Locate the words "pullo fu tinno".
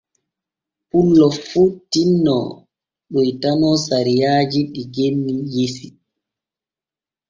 0.89-2.37